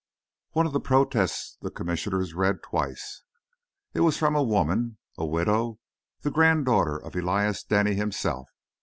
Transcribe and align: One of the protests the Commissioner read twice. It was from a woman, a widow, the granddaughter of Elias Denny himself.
One 0.53 0.65
of 0.65 0.73
the 0.73 0.79
protests 0.79 1.59
the 1.61 1.69
Commissioner 1.69 2.25
read 2.33 2.63
twice. 2.63 3.21
It 3.93 3.99
was 3.99 4.17
from 4.17 4.35
a 4.35 4.41
woman, 4.41 4.97
a 5.15 5.27
widow, 5.27 5.77
the 6.21 6.31
granddaughter 6.31 6.97
of 6.97 7.15
Elias 7.15 7.63
Denny 7.63 7.93
himself. 7.93 8.49